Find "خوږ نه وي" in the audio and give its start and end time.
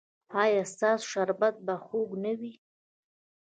1.85-2.53